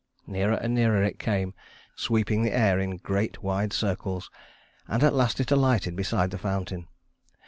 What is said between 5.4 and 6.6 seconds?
alighted beside the